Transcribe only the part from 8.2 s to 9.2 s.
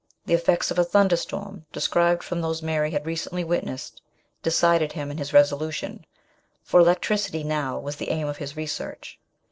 of his research.